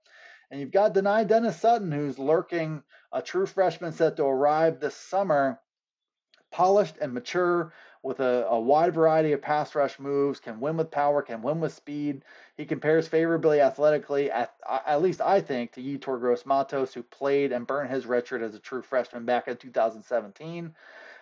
And 0.51 0.61
you've 0.61 0.71
got 0.71 0.95
Dani 0.95 1.27
Dennis 1.27 1.61
Sutton, 1.61 1.91
who's 1.91 2.19
lurking, 2.19 2.83
a 3.13 3.21
true 3.21 3.47
freshman 3.47 3.93
set 3.93 4.17
to 4.17 4.25
arrive 4.25 4.79
this 4.79 4.95
summer, 4.95 5.61
polished 6.53 6.97
and 7.01 7.13
mature, 7.13 7.73
with 8.07 8.21
a, 8.21 8.47
a, 8.47 8.59
wide 8.59 8.95
variety 8.95 9.33
of 9.33 9.43
pass 9.43 9.75
rush 9.75 9.99
moves, 9.99 10.39
can 10.39 10.61
win 10.61 10.77
with 10.77 10.91
power, 10.93 11.23
can 11.23 11.43
win 11.43 11.59
with 11.59 11.75
speed. 11.75 12.23
He 12.57 12.65
compares 12.65 13.09
favorably 13.09 13.61
athletically, 13.61 14.31
at, 14.31 14.55
at 14.87 15.03
least 15.03 15.21
I 15.21 15.41
think, 15.41 15.73
to 15.73 15.83
Yetur 15.83 16.21
Gross 16.21 16.47
Matos, 16.47 16.95
who 16.95 17.03
played 17.03 17.51
and 17.51 17.67
burned 17.67 17.91
his 17.91 18.07
redshirt 18.07 18.43
as 18.43 18.55
a 18.55 18.61
true 18.61 18.81
freshman 18.81 19.25
back 19.25 19.49
in 19.49 19.57
2017. 19.57 20.73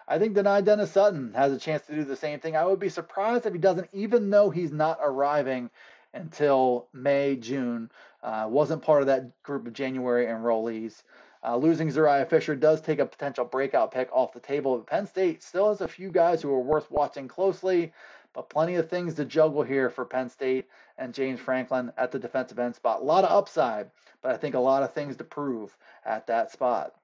I 0.06 0.18
think 0.18 0.36
Dani 0.36 0.62
Dennis 0.62 0.92
Sutton 0.92 1.32
has 1.34 1.52
a 1.52 1.58
chance 1.58 1.86
to 1.86 1.94
do 1.94 2.04
the 2.04 2.16
same 2.16 2.38
thing. 2.38 2.54
I 2.54 2.66
would 2.66 2.80
be 2.80 2.90
surprised 2.90 3.46
if 3.46 3.54
he 3.54 3.58
doesn't, 3.58 3.88
even 3.94 4.28
though 4.28 4.50
he's 4.50 4.72
not 4.72 4.98
arriving 5.02 5.70
until 6.12 6.88
May, 6.92 7.36
June. 7.36 7.90
Uh, 8.22 8.46
wasn't 8.48 8.82
part 8.82 9.00
of 9.00 9.06
that 9.06 9.42
group 9.42 9.66
of 9.66 9.72
January 9.72 10.26
enrollees. 10.26 11.02
Uh, 11.44 11.56
losing 11.56 11.88
Zuriah 11.88 12.28
Fisher 12.28 12.56
does 12.56 12.80
take 12.80 12.98
a 12.98 13.06
potential 13.06 13.44
breakout 13.44 13.92
pick 13.92 14.08
off 14.12 14.32
the 14.32 14.40
table. 14.40 14.78
But 14.78 14.86
Penn 14.86 15.06
State 15.06 15.42
still 15.42 15.68
has 15.68 15.82
a 15.82 15.88
few 15.88 16.10
guys 16.10 16.40
who 16.40 16.50
are 16.52 16.60
worth 16.60 16.90
watching 16.90 17.28
closely, 17.28 17.92
but 18.32 18.48
plenty 18.48 18.76
of 18.76 18.88
things 18.88 19.14
to 19.14 19.26
juggle 19.26 19.62
here 19.62 19.90
for 19.90 20.06
Penn 20.06 20.30
State 20.30 20.66
and 20.96 21.12
James 21.12 21.40
Franklin 21.40 21.92
at 21.98 22.12
the 22.12 22.18
defensive 22.18 22.58
end 22.58 22.74
spot. 22.74 23.02
A 23.02 23.04
lot 23.04 23.24
of 23.24 23.30
upside, 23.30 23.90
but 24.22 24.32
I 24.32 24.38
think 24.38 24.54
a 24.54 24.60
lot 24.60 24.82
of 24.82 24.94
things 24.94 25.16
to 25.16 25.24
prove 25.24 25.76
at 26.06 26.26
that 26.28 26.50
spot. 26.50 26.94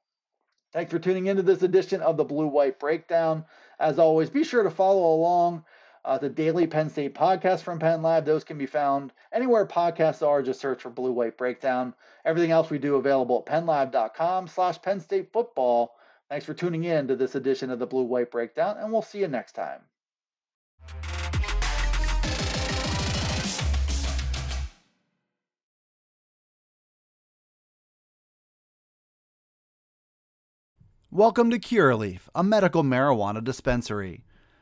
Thanks 0.72 0.90
for 0.90 0.98
tuning 0.98 1.26
into 1.26 1.42
this 1.42 1.62
edition 1.62 2.00
of 2.00 2.16
the 2.16 2.24
Blue 2.24 2.46
White 2.46 2.78
Breakdown. 2.78 3.44
As 3.78 3.98
always, 3.98 4.30
be 4.30 4.44
sure 4.44 4.62
to 4.62 4.70
follow 4.70 5.14
along 5.14 5.64
uh, 6.04 6.18
the 6.18 6.28
daily 6.28 6.66
Penn 6.66 6.88
State 6.88 7.14
podcast 7.14 7.60
from 7.60 7.78
Penn 7.78 8.02
Live. 8.02 8.24
Those 8.24 8.44
can 8.44 8.58
be 8.58 8.66
found 8.66 9.12
anywhere 9.32 9.66
podcasts 9.66 10.26
are. 10.26 10.42
Just 10.42 10.60
search 10.60 10.82
for 10.82 10.90
Blue 10.90 11.12
White 11.12 11.36
Breakdown. 11.36 11.94
Everything 12.24 12.50
else 12.50 12.70
we 12.70 12.78
do 12.78 12.96
available 12.96 13.44
at 13.46 13.52
pennlive.com 13.52 14.48
slash 14.48 14.80
Penn 14.82 15.00
State 15.00 15.32
football. 15.32 15.96
Thanks 16.28 16.46
for 16.46 16.54
tuning 16.54 16.84
in 16.84 17.08
to 17.08 17.16
this 17.16 17.34
edition 17.34 17.70
of 17.70 17.78
the 17.78 17.86
Blue 17.86 18.04
White 18.04 18.30
Breakdown, 18.30 18.76
and 18.78 18.92
we'll 18.92 19.02
see 19.02 19.18
you 19.20 19.28
next 19.28 19.52
time. 19.52 19.80
Welcome 31.12 31.50
to 31.50 31.58
Curaleaf, 31.58 32.20
a 32.36 32.44
medical 32.44 32.84
marijuana 32.84 33.42
dispensary. 33.42 34.22